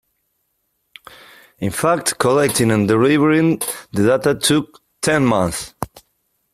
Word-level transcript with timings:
In 1.59 1.69
fact, 1.69 2.17
collecting 2.17 2.71
and 2.71 2.87
delivering 2.87 3.59
the 3.93 4.17
data 4.17 4.33
took 4.33 4.81
"ten 4.99 5.23
months". 5.23 5.75